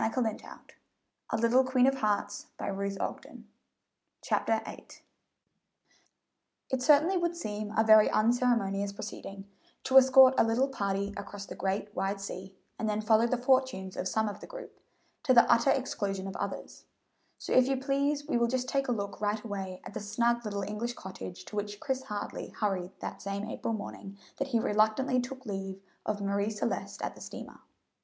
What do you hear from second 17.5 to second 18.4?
if you please we